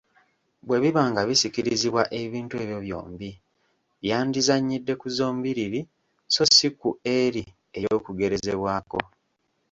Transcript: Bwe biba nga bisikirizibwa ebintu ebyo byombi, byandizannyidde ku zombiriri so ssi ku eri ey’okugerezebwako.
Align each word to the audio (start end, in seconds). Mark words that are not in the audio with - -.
Bwe 0.65 0.77
biba 0.83 1.03
nga 1.11 1.21
bisikirizibwa 1.27 2.03
ebintu 2.21 2.53
ebyo 2.63 2.79
byombi, 2.85 3.29
byandizannyidde 4.03 4.93
ku 5.01 5.07
zombiriri 5.17 5.81
so 6.33 6.43
ssi 6.49 6.67
ku 6.79 6.89
eri 7.19 7.43
ey’okugerezebwako. 7.77 8.99